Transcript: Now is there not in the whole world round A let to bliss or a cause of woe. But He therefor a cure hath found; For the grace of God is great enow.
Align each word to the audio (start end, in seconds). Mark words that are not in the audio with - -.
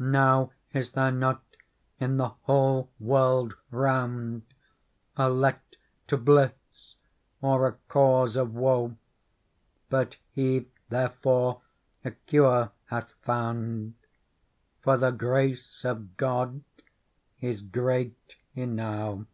Now 0.00 0.50
is 0.72 0.90
there 0.90 1.12
not 1.12 1.40
in 2.00 2.16
the 2.16 2.30
whole 2.30 2.90
world 2.98 3.54
round 3.70 4.42
A 5.16 5.30
let 5.30 5.76
to 6.08 6.16
bliss 6.16 6.96
or 7.40 7.68
a 7.68 7.72
cause 7.86 8.34
of 8.34 8.54
woe. 8.56 8.96
But 9.88 10.16
He 10.32 10.66
therefor 10.88 11.60
a 12.04 12.10
cure 12.10 12.72
hath 12.86 13.12
found; 13.24 13.94
For 14.80 14.96
the 14.96 15.12
grace 15.12 15.84
of 15.84 16.16
God 16.16 16.64
is 17.40 17.60
great 17.60 18.34
enow. 18.56 19.26